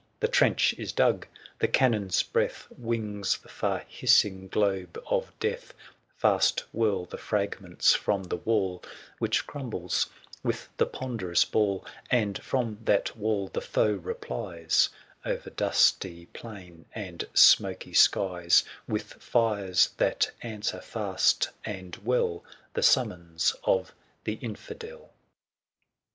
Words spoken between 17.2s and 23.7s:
smoky skies, With fires that answer fast and well The summons